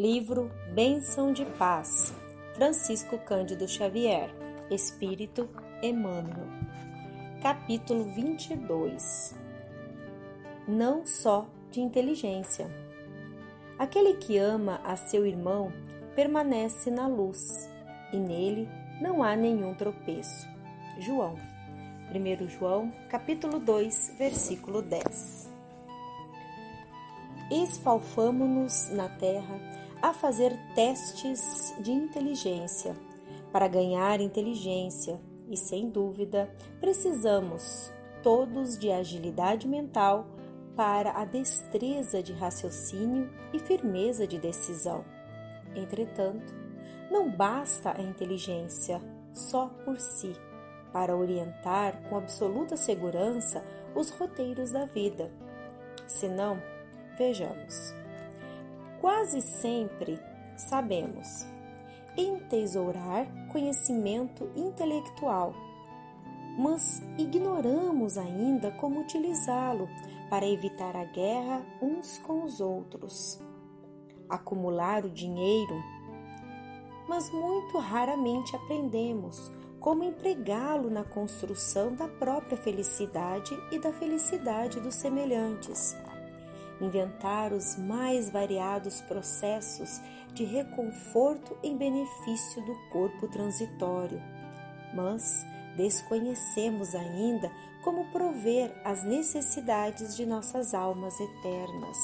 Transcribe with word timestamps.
Livro 0.00 0.50
Bênção 0.72 1.30
de 1.30 1.44
Paz, 1.44 2.14
Francisco 2.54 3.18
Cândido 3.18 3.68
Xavier, 3.68 4.34
Espírito 4.70 5.46
Emmanuel. 5.82 6.46
Capítulo 7.42 8.04
22 8.04 9.34
Não 10.66 11.04
só 11.04 11.46
de 11.70 11.82
inteligência. 11.82 12.74
Aquele 13.78 14.14
que 14.14 14.38
ama 14.38 14.80
a 14.84 14.96
seu 14.96 15.26
irmão 15.26 15.70
permanece 16.16 16.90
na 16.90 17.06
luz, 17.06 17.68
e 18.10 18.16
nele 18.16 18.70
não 19.02 19.22
há 19.22 19.36
nenhum 19.36 19.74
tropeço. 19.74 20.48
João. 20.98 21.36
1 22.10 22.48
João, 22.48 22.90
capítulo 23.10 23.60
2, 23.60 24.14
versículo 24.16 24.80
10. 24.80 25.50
Esfalfamo-nos 27.50 28.88
na 28.90 29.06
terra 29.06 29.79
a 30.02 30.12
fazer 30.12 30.56
testes 30.74 31.74
de 31.80 31.92
inteligência 31.92 32.96
para 33.52 33.68
ganhar 33.68 34.20
inteligência 34.20 35.20
e, 35.48 35.56
sem 35.56 35.90
dúvida, 35.90 36.52
precisamos 36.80 37.90
todos 38.22 38.78
de 38.78 38.90
agilidade 38.90 39.66
mental 39.66 40.26
para 40.76 41.12
a 41.12 41.24
destreza 41.24 42.22
de 42.22 42.32
raciocínio 42.32 43.28
e 43.52 43.58
firmeza 43.58 44.26
de 44.26 44.38
decisão. 44.38 45.04
Entretanto, 45.74 46.54
não 47.10 47.30
basta 47.30 47.96
a 47.98 48.02
inteligência 48.02 49.00
só 49.32 49.68
por 49.84 49.98
si 49.98 50.32
para 50.92 51.16
orientar 51.16 52.02
com 52.08 52.16
absoluta 52.16 52.76
segurança 52.76 53.62
os 53.94 54.10
roteiros 54.10 54.72
da 54.72 54.84
vida. 54.84 55.30
Senão, 56.06 56.60
vejamos. 57.16 57.99
Quase 59.00 59.40
sempre 59.40 60.20
sabemos 60.56 61.46
entesourar 62.16 63.26
conhecimento 63.50 64.50
intelectual, 64.54 65.54
mas 66.58 67.02
ignoramos 67.16 68.18
ainda 68.18 68.70
como 68.72 69.00
utilizá-lo 69.00 69.88
para 70.28 70.46
evitar 70.46 70.94
a 70.96 71.04
guerra 71.04 71.64
uns 71.80 72.18
com 72.18 72.44
os 72.44 72.60
outros. 72.60 73.40
Acumular 74.28 75.04
o 75.06 75.10
dinheiro, 75.10 75.82
mas 77.08 77.30
muito 77.30 77.78
raramente 77.78 78.54
aprendemos 78.54 79.50
como 79.80 80.04
empregá-lo 80.04 80.90
na 80.90 81.04
construção 81.04 81.94
da 81.94 82.06
própria 82.06 82.58
felicidade 82.58 83.58
e 83.72 83.78
da 83.78 83.92
felicidade 83.94 84.78
dos 84.78 84.96
semelhantes. 84.96 85.96
Inventar 86.80 87.52
os 87.52 87.76
mais 87.76 88.30
variados 88.30 89.00
processos 89.02 90.00
de 90.32 90.44
reconforto 90.44 91.56
em 91.62 91.76
benefício 91.76 92.64
do 92.64 92.74
corpo 92.90 93.28
transitório. 93.28 94.20
Mas 94.94 95.44
desconhecemos 95.76 96.94
ainda 96.94 97.50
como 97.84 98.10
prover 98.10 98.72
as 98.84 99.04
necessidades 99.04 100.16
de 100.16 100.24
nossas 100.24 100.74
almas 100.74 101.14
eternas. 101.20 101.98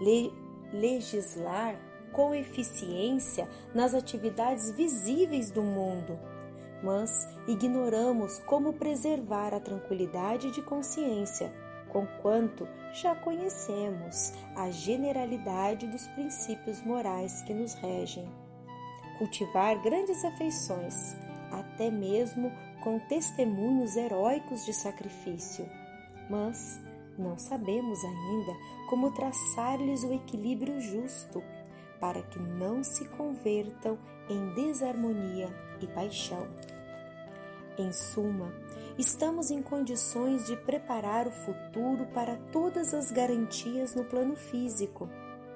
Le 0.00 0.32
legislar 0.72 1.76
com 2.12 2.34
eficiência 2.34 3.48
nas 3.74 3.94
atividades 3.94 4.70
visíveis 4.72 5.50
do 5.50 5.62
mundo 5.62 6.18
mas 6.84 7.26
ignoramos 7.48 8.38
como 8.40 8.74
preservar 8.74 9.54
a 9.54 9.60
tranquilidade 9.60 10.50
de 10.50 10.60
consciência, 10.60 11.50
conquanto 11.94 12.66
já 12.92 13.14
conhecemos 13.14 14.32
a 14.56 14.68
generalidade 14.68 15.86
dos 15.86 16.04
princípios 16.08 16.82
morais 16.82 17.40
que 17.42 17.54
nos 17.54 17.74
regem. 17.74 18.28
Cultivar 19.16 19.80
grandes 19.80 20.24
afeições, 20.24 21.14
até 21.52 21.92
mesmo 21.92 22.50
com 22.82 22.98
testemunhos 22.98 23.96
heróicos 23.96 24.64
de 24.64 24.72
sacrifício, 24.72 25.70
mas 26.28 26.80
não 27.16 27.38
sabemos 27.38 28.04
ainda 28.04 28.52
como 28.90 29.12
traçar-lhes 29.12 30.02
o 30.02 30.12
equilíbrio 30.12 30.80
justo 30.80 31.40
para 32.00 32.22
que 32.22 32.40
não 32.40 32.82
se 32.82 33.04
convertam 33.10 33.96
em 34.28 34.52
desarmonia 34.54 35.48
e 35.80 35.86
paixão. 35.86 36.48
Em 37.78 37.92
suma, 37.92 38.52
estamos 38.98 39.50
em 39.50 39.62
condições 39.62 40.46
de 40.46 40.56
preparar 40.56 41.26
o 41.26 41.32
futuro 41.32 42.06
para 42.14 42.36
todas 42.52 42.94
as 42.94 43.10
garantias 43.10 43.94
no 43.94 44.04
plano 44.04 44.36
físico, 44.36 45.08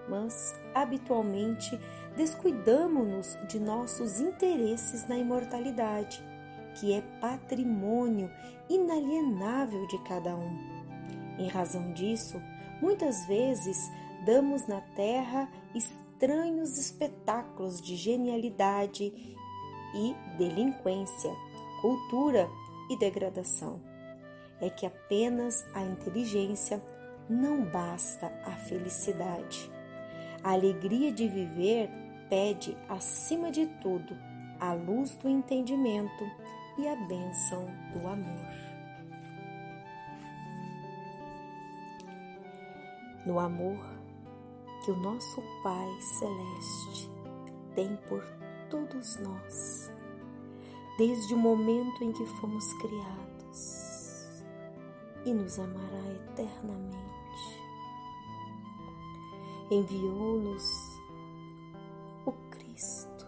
mas 0.09 0.55
habitualmente 0.75 1.79
descuidamos-nos 2.17 3.39
de 3.49 3.61
nossos 3.61 4.21
interesses 4.21 5.07
na 5.09 5.17
imortalidade, 5.17 6.23
que 6.81 6.93
é 6.93 7.01
patrimônio 7.21 8.31
inalienável 8.69 9.87
de 9.87 9.99
cada 10.05 10.35
um. 10.35 10.79
Em 11.39 11.49
razão 11.49 11.93
disso, 11.93 12.41
muitas 12.81 13.27
vezes 13.27 13.79
damos 14.25 14.67
na 14.67 14.81
terra 14.81 15.49
estranhos 15.75 16.77
espetáculos 16.77 17.81
de 17.81 17.95
genialidade 17.95 19.05
e 19.95 20.17
delinquência 20.37 21.31
cultura 21.81 22.51
e 22.89 22.97
degradação. 22.97 23.81
É 24.61 24.69
que 24.69 24.87
apenas 24.87 25.65
a 25.75 25.83
inteligência 25.83 26.83
não 27.29 27.65
basta 27.65 28.27
a 28.45 28.53
felicidade. 28.53 29.71
A 30.43 30.53
alegria 30.53 31.13
de 31.13 31.29
viver 31.29 31.91
pede, 32.29 32.77
acima 32.89 33.51
de 33.51 33.67
tudo, 33.81 34.17
a 34.61 34.73
luz 34.73 35.15
do 35.17 35.29
entendimento 35.29 36.25
e 36.79 36.89
a 36.89 36.97
bênção 37.07 37.67
do 37.93 38.07
amor. 38.07 38.69
No 43.27 43.39
amor 43.39 43.79
que 44.85 44.91
o 44.91 44.97
nosso 44.97 45.43
Pai 45.63 46.01
Celeste 46.01 47.11
tem 47.75 47.97
por 48.09 48.23
todos 48.71 49.17
nós 49.19 49.98
desde 50.99 51.33
o 51.33 51.39
momento 51.39 52.03
em 52.03 52.13
que 52.13 52.27
fomos 52.27 52.73
criados 52.75 54.43
e 55.25 55.33
nos 55.33 55.57
amará 55.57 56.13
eternamente. 56.33 56.99
Enviou-nos 59.71 60.65
o 62.27 62.33
Cristo, 62.51 63.27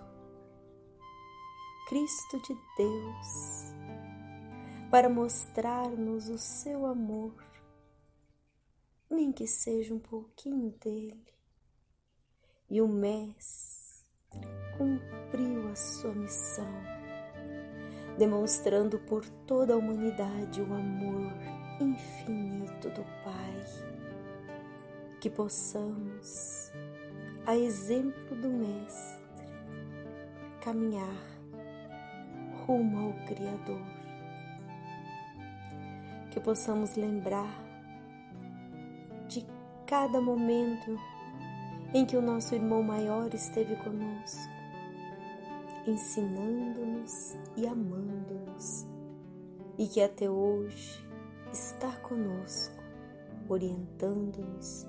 Cristo 1.88 2.42
de 2.42 2.59
Deus, 2.76 3.72
para 4.91 5.09
mostrar-nos 5.09 6.28
o 6.28 6.38
seu 6.38 6.86
amor, 6.86 7.36
nem 9.09 9.30
que 9.30 9.47
seja 9.47 9.94
um 9.94 10.00
pouquinho 10.00 10.72
dele. 10.72 11.32
E 12.69 12.82
o 12.82 12.88
Mestre 12.88 14.41
cumpriu 14.76 15.69
a 15.69 15.76
sua 15.76 16.14
missão 16.14 16.99
demonstrando 18.19 18.98
por 19.00 19.25
toda 19.47 19.75
a 19.75 19.76
humanidade 19.76 20.60
o 20.60 20.75
amor 20.75 21.32
infinito 21.81 22.88
do 22.91 23.03
Pai. 23.25 23.65
Que 25.21 25.28
possamos, 25.28 26.72
a 27.47 27.56
exemplo 27.56 28.37
do 28.37 28.48
Mestre, 28.48 29.47
caminhar 30.60 31.16
rumo 32.66 33.09
ao 33.09 33.26
Criador. 33.26 33.82
Que 36.31 36.41
possamos 36.41 36.97
lembrar 36.97 37.53
de 39.28 39.44
cada 39.87 40.21
momento 40.21 40.98
em 41.92 42.06
que 42.06 42.16
o 42.16 42.22
nosso 42.22 42.54
irmão 42.54 42.83
maior 42.83 43.34
esteve 43.34 43.74
conosco 43.77 44.59
ensinando-nos 45.91 47.37
e 47.57 47.66
amando-nos, 47.66 48.87
e 49.77 49.87
que 49.89 50.01
até 50.01 50.31
hoje 50.31 51.04
está 51.53 51.91
conosco, 51.97 52.83
orientando-nos, 53.48 54.87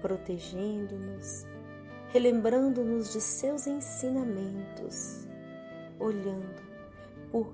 protegendo-nos, 0.00 1.44
relembrando-nos 2.10 3.12
de 3.12 3.20
seus 3.20 3.66
ensinamentos, 3.66 5.26
olhando 5.98 6.62
por 7.32 7.52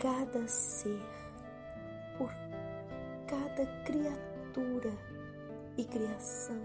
cada 0.00 0.46
ser, 0.48 1.00
por 2.18 2.30
cada 3.28 3.64
criatura 3.84 4.92
e 5.76 5.84
criação 5.84 6.60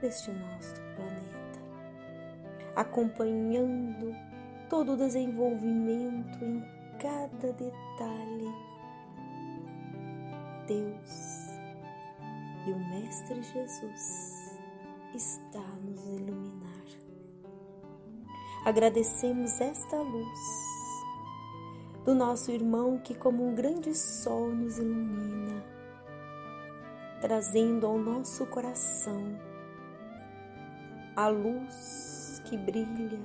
deste 0.00 0.30
nosso 0.30 0.74
planeta, 0.94 1.58
acompanhando 2.76 4.27
todo 4.68 4.92
o 4.92 4.96
desenvolvimento 4.96 6.44
em 6.44 6.62
cada 6.98 7.52
detalhe. 7.52 8.54
Deus 10.66 11.48
e 12.66 12.72
o 12.72 12.78
Mestre 12.90 13.42
Jesus 13.42 14.58
está 15.14 15.60
nos 15.82 16.04
iluminar. 16.06 16.68
agradecemos 18.64 19.60
esta 19.60 19.96
luz 19.96 20.38
do 22.04 22.14
nosso 22.14 22.50
irmão 22.50 22.98
que, 22.98 23.14
como 23.14 23.46
um 23.46 23.54
grande 23.54 23.94
sol, 23.94 24.48
nos 24.48 24.78
ilumina, 24.78 25.64
trazendo 27.20 27.86
ao 27.86 27.98
nosso 27.98 28.46
coração 28.46 29.38
a 31.16 31.28
luz 31.28 32.42
que 32.44 32.56
brilha, 32.56 33.18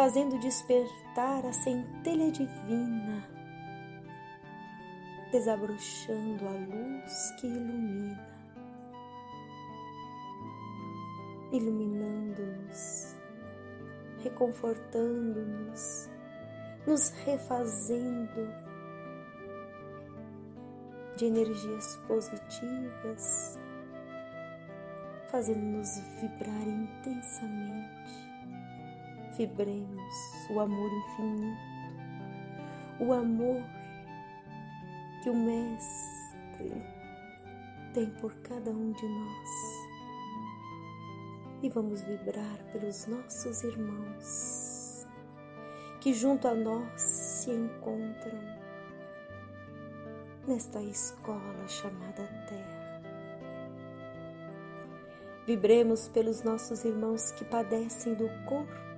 fazendo 0.00 0.38
despertar 0.38 1.44
a 1.44 1.52
centelha 1.52 2.30
divina, 2.32 3.22
desabrochando 5.30 6.48
a 6.48 6.52
luz 6.52 7.30
que 7.38 7.46
ilumina, 7.46 8.26
iluminando-nos, 11.52 13.14
reconfortando-nos, 14.24 16.08
nos 16.86 17.10
refazendo 17.26 18.48
de 21.18 21.26
energias 21.26 21.96
positivas 22.08 23.58
fazendo-nos 25.30 25.90
vibrar 26.22 26.66
intensamente. 26.66 28.29
Vibremos 29.40 30.14
o 30.50 30.60
amor 30.60 30.92
infinito, 30.92 31.58
o 33.00 33.10
amor 33.10 33.62
que 35.22 35.30
o 35.30 35.34
Mestre 35.34 36.70
tem 37.94 38.10
por 38.20 38.34
cada 38.42 38.70
um 38.70 38.92
de 38.92 39.08
nós. 39.08 39.48
E 41.62 41.70
vamos 41.70 42.02
vibrar 42.02 42.58
pelos 42.70 43.06
nossos 43.06 43.64
irmãos 43.64 45.06
que 46.02 46.12
junto 46.12 46.46
a 46.46 46.54
nós 46.54 47.00
se 47.00 47.50
encontram 47.50 48.38
nesta 50.46 50.82
escola 50.82 51.66
chamada 51.66 52.28
Terra. 52.46 53.00
Vibremos 55.46 56.08
pelos 56.08 56.42
nossos 56.42 56.84
irmãos 56.84 57.30
que 57.32 57.44
padecem 57.46 58.12
do 58.12 58.28
corpo 58.44 58.89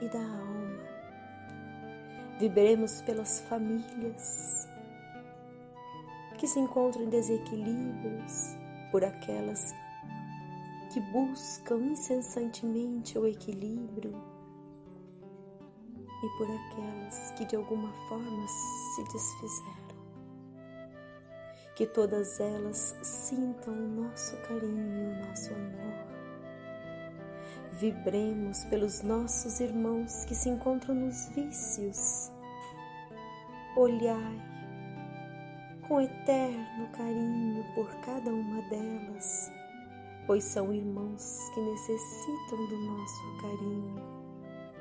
e 0.00 0.08
da 0.08 0.18
alma. 0.18 0.78
Vibremos 2.38 3.00
pelas 3.02 3.40
famílias 3.40 4.68
que 6.38 6.46
se 6.46 6.58
encontram 6.58 7.04
em 7.04 7.08
desequilíbrios, 7.08 8.56
por 8.92 9.04
aquelas 9.04 9.74
que 10.92 11.00
buscam 11.00 11.78
incessantemente 11.78 13.18
o 13.18 13.26
equilíbrio 13.26 14.14
e 16.22 16.38
por 16.38 16.46
aquelas 16.50 17.30
que 17.32 17.44
de 17.46 17.56
alguma 17.56 17.92
forma 18.08 18.46
se 18.94 19.02
desfizeram 19.04 19.86
que 21.76 21.86
todas 21.86 22.40
elas 22.40 22.96
sintam 23.02 23.74
o 23.74 23.88
nosso 23.88 24.34
carinho 24.38 25.10
o 25.10 25.28
nosso 25.28 25.52
amor. 25.52 26.15
Vibremos 27.80 28.64
pelos 28.64 29.02
nossos 29.02 29.60
irmãos 29.60 30.24
que 30.24 30.34
se 30.34 30.48
encontram 30.48 30.94
nos 30.94 31.28
vícios. 31.28 32.30
Olhai 33.76 34.42
com 35.86 36.00
eterno 36.00 36.88
carinho 36.92 37.64
por 37.74 37.88
cada 38.00 38.30
uma 38.30 38.62
delas, 38.68 39.50
pois 40.26 40.42
são 40.44 40.72
irmãos 40.72 41.38
que 41.54 41.60
necessitam 41.60 42.66
do 42.66 42.78
nosso 42.78 43.36
carinho, 43.42 44.02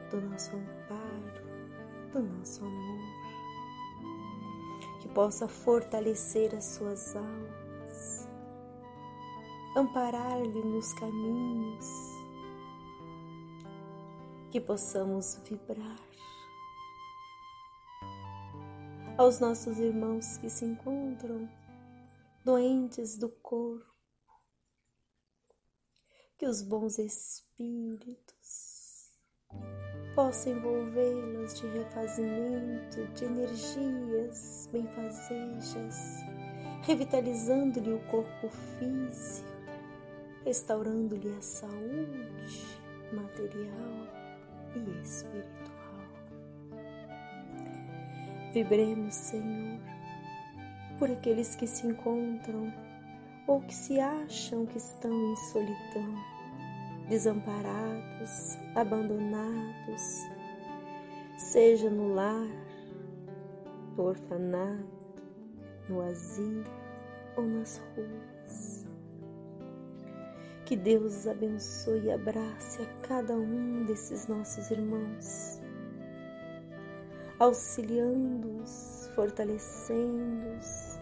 do 0.10 0.22
nosso 0.30 0.56
amparo, 0.56 2.12
do 2.14 2.24
nosso 2.24 2.64
amor 2.64 3.26
que 5.06 5.10
possa 5.10 5.48
fortalecer 5.48 6.56
as 6.56 6.66
suas 6.66 7.16
almas, 7.16 8.28
amparar-lhe 9.76 10.64
nos 10.64 10.94
caminhos, 10.94 12.15
que 14.56 14.62
possamos 14.62 15.38
vibrar. 15.50 16.00
Aos 19.18 19.42
nossos 19.42 19.78
irmãos 19.78 20.38
que 20.38 20.50
se 20.50 20.64
encontram 20.64 21.50
doentes 22.42 23.18
do 23.18 23.28
corpo, 23.28 23.86
que 26.38 26.48
os 26.48 26.62
bons 26.62 26.98
espíritos 27.00 29.12
possa 30.16 30.50
envolvê-las 30.50 31.60
de 31.60 31.68
refazimento, 31.68 33.06
de 33.14 33.26
energias 33.26 34.70
benfazejas, 34.72 35.98
revitalizando-lhe 36.84 37.92
o 37.92 38.08
corpo 38.08 38.48
físico, 38.80 39.50
restaurando-lhe 40.46 41.36
a 41.36 41.42
saúde 41.42 42.64
material 43.12 44.25
e 44.76 45.02
espiritual. 45.02 45.56
Vibremos, 48.54 49.14
Senhor, 49.14 49.80
por 50.98 51.12
aqueles 51.12 51.56
que 51.56 51.68
se 51.68 51.86
encontram 51.88 52.72
ou 53.48 53.62
que 53.62 53.76
se 53.76 54.00
acham 54.00 54.66
que 54.66 54.78
estão 54.78 55.12
em 55.12 55.36
solidão 55.52 56.36
desamparados, 57.10 58.58
abandonados, 58.76 60.02
seja 61.38 61.90
no 61.90 62.14
lar, 62.14 62.48
no 63.96 64.04
orfanato, 64.04 65.24
no 65.88 66.02
asilo 66.02 66.64
ou 67.36 67.44
nas 67.44 67.78
ruas. 67.78 68.35
Que 70.66 70.76
Deus 70.76 71.28
abençoe 71.28 72.06
e 72.06 72.12
abrace 72.12 72.82
a 72.82 73.08
cada 73.08 73.36
um 73.36 73.84
desses 73.84 74.28
nossos 74.28 74.72
irmãos, 74.72 75.62
auxiliando-os, 77.38 79.12
fortalecendo-os, 79.14 81.00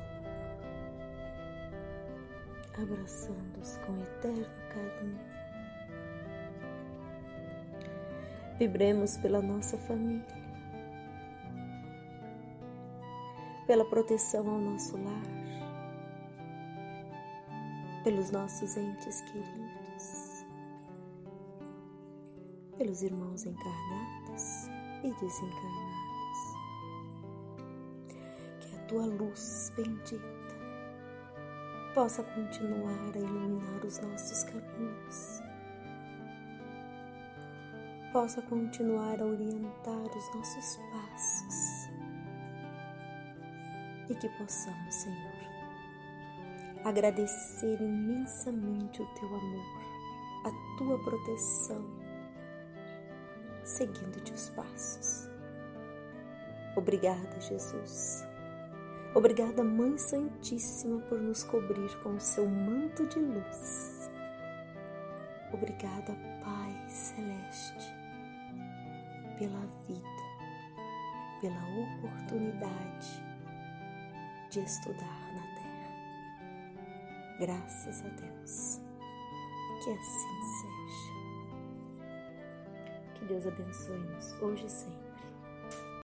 abraçando-os 2.78 3.78
com 3.86 3.98
eterno 4.02 4.46
carinho. 4.74 5.20
Vibremos 8.60 9.16
pela 9.16 9.42
nossa 9.42 9.78
família, 9.78 10.44
pela 13.66 13.86
proteção 13.86 14.50
ao 14.50 14.60
nosso 14.60 14.98
lar, 15.02 15.43
pelos 18.04 18.32
nossos 18.32 18.76
entes 18.78 19.22
queridos, 19.22 20.46
pelos 22.78 23.02
irmãos 23.02 23.46
encarnados 23.46 24.68
e 25.04 25.12
desencarnados. 25.22 26.04
Que 28.60 28.76
a 28.76 28.80
tua 28.88 29.06
luz 29.06 29.72
bendita 29.76 30.34
possa 31.94 32.24
continuar 32.24 33.12
a 33.16 33.20
iluminar 33.20 33.86
os 33.86 34.00
nossos 34.00 34.44
caminhos 34.44 35.44
possa 38.14 38.44
continuar 38.44 39.20
a 39.20 39.26
orientar 39.26 40.06
os 40.16 40.36
nossos 40.36 40.80
passos 40.92 41.90
e 44.08 44.14
que 44.14 44.30
possamos, 44.38 44.94
Senhor, 44.94 45.33
agradecer 46.84 47.82
imensamente 47.82 49.02
o 49.02 49.06
teu 49.16 49.28
amor, 49.28 49.66
a 50.46 50.78
tua 50.78 51.00
proteção, 51.04 51.86
seguindo-te 53.64 54.34
os 54.34 54.50
passos. 54.50 55.30
Obrigada, 56.76 57.40
Jesus. 57.40 58.26
Obrigada, 59.16 59.64
Mãe 59.64 59.98
Santíssima, 59.98 61.00
por 61.02 61.20
nos 61.22 61.44
cobrir 61.44 61.96
com 62.02 62.16
o 62.16 62.20
seu 62.20 62.48
manto 62.50 63.06
de 63.08 63.20
luz. 63.20 64.10
Obrigada, 65.54 66.18
Pai 66.44 66.90
Celeste 66.90 68.04
pela 69.38 69.66
vida, 69.88 70.08
pela 71.42 71.60
oportunidade 71.80 73.24
de 74.50 74.60
estudar 74.62 75.34
na. 75.34 75.53
Graças 77.40 78.02
a 78.06 78.10
Deus. 78.10 78.80
Que 79.84 79.90
assim 79.90 80.44
seja. 80.62 81.14
Que 83.16 83.26
Deus 83.26 83.48
abençoe-nos 83.48 84.34
hoje 84.42 84.66
e 84.66 84.70
sempre 84.70 85.13